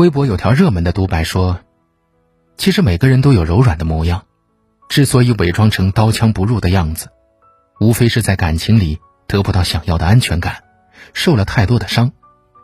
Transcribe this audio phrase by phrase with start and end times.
[0.00, 1.60] 微博有条热门的独白说
[2.56, 4.24] ：“其实每个人都有柔软的模样，
[4.88, 7.10] 之所以伪装成刀枪不入的样子，
[7.80, 10.64] 无非是在感情里得不到想要的安全感，
[11.12, 12.12] 受了太多的伤，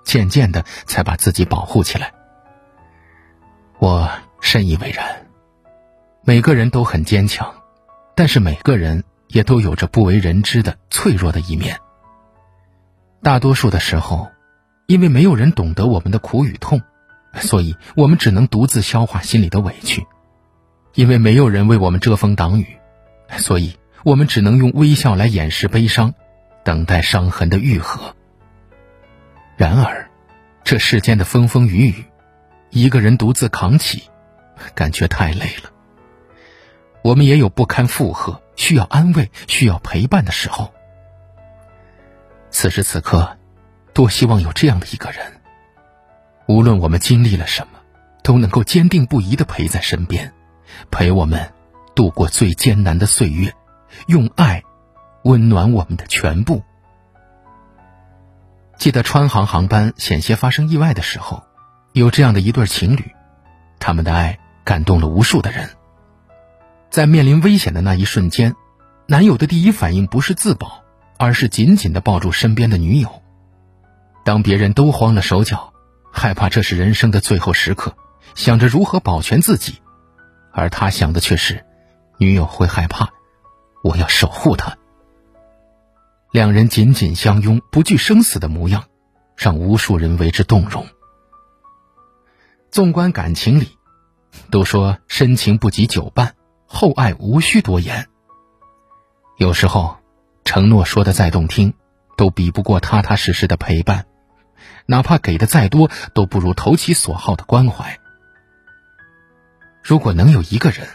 [0.02, 2.14] 渐渐的才把自己保护起来。”
[3.80, 4.10] 我
[4.40, 5.26] 深以为然。
[6.24, 7.54] 每个人都很坚强，
[8.14, 11.78] 但是每个人也都有着不为人知的脆弱的一面。
[13.22, 14.26] 大多数的时候，
[14.86, 16.80] 因为没有人懂得我们的苦与痛，
[17.40, 20.02] 所以我们只能独自消化心里的委屈；
[20.94, 22.78] 因为没有人为我们遮风挡雨，
[23.38, 26.14] 所以我们只能用微笑来掩饰悲伤，
[26.64, 28.14] 等待伤痕的愈合。
[29.56, 30.10] 然而，
[30.64, 32.04] 这世间的风风雨雨，
[32.70, 34.04] 一个人独自扛起，
[34.74, 35.70] 感觉太累了。
[37.02, 40.72] 我们也有不堪负荷、需要安慰、需要陪伴的时候。
[42.50, 43.38] 此时此刻，
[43.92, 45.35] 多希望有这样的一个人，
[46.46, 47.78] 无论我们经历了什么，
[48.22, 50.32] 都能够坚定不移的陪在身边，
[50.90, 51.52] 陪我们
[51.94, 53.52] 度过最艰难的岁月，
[54.06, 54.62] 用爱
[55.24, 56.62] 温暖我们的全部。
[58.78, 61.42] 记得川航航班险些发生意外的时候，
[61.92, 63.12] 有这样的一对情侣，
[63.78, 65.70] 他们的爱感动了无数的人。
[66.90, 68.54] 在面临危险的那一瞬间，
[69.06, 70.84] 男友的第一反应不是自保，
[71.18, 73.22] 而是紧紧的抱住身边的女友。
[74.24, 75.72] 当别人都慌了手脚，
[76.18, 77.94] 害怕这是人生的最后时刻，
[78.34, 79.82] 想着如何保全自己，
[80.50, 81.62] 而他想的却是，
[82.16, 83.10] 女友会害怕，
[83.84, 84.78] 我要守护她。
[86.32, 88.84] 两人紧紧相拥、不惧生死的模样，
[89.36, 90.86] 让无数人为之动容。
[92.70, 93.76] 纵观感情里，
[94.50, 96.34] 都说深情不及久伴。
[96.66, 98.06] 厚爱无需多言。
[99.36, 99.98] 有时候，
[100.44, 101.74] 承诺说的再动听，
[102.16, 104.04] 都比不过踏踏实实的陪伴；
[104.86, 107.98] 哪怕给的再多，都不如投其所好的关怀。
[109.82, 110.88] 如果能有一个人，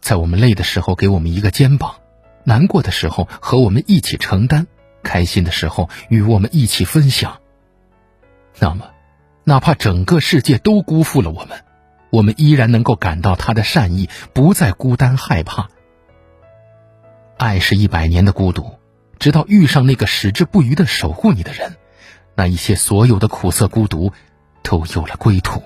[0.00, 1.96] 在我们累的时候给我们一个肩膀，
[2.44, 4.66] 难过的时候和我们一起承担，
[5.02, 7.40] 开心的时候与我们一起分享，
[8.58, 8.90] 那么，
[9.44, 11.64] 哪怕整个世界都辜负了我们。
[12.10, 15.68] 我们依然能够感到他的善意，不再孤单害怕。
[17.36, 18.78] 爱是一百年的孤独，
[19.20, 21.76] 直到遇上那个矢志不渝的守护你的人，
[22.40, 24.14] 那一些所有的苦涩孤独，
[24.62, 25.62] 都有了归途。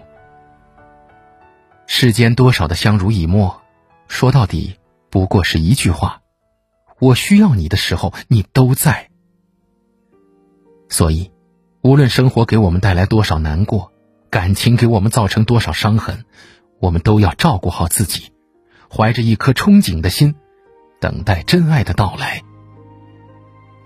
[1.86, 3.62] 世间多少的相濡以沫，
[4.08, 4.74] 说到底
[5.08, 6.22] 不过是一句话：
[6.98, 9.08] 我需要你的时候，你都在。
[10.88, 11.30] 所以，
[11.80, 13.92] 无论生活给我们带来多少难过。
[14.28, 16.24] 感情给我们造成多少伤痕，
[16.80, 18.32] 我们都要照顾好自己，
[18.90, 20.34] 怀着一颗憧憬的心，
[21.00, 22.42] 等待真爱的到来。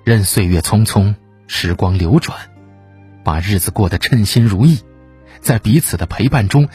[0.05, 1.17] 任岁月匆匆，
[1.49, 2.48] 时光流转，
[3.29, 4.79] 把日子过得称心如意，
[5.43, 6.67] 在彼此的陪伴中，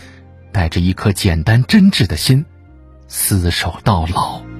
[0.51, 2.45] 带着一颗简单真挚的心，
[3.09, 4.52] 厮守到老。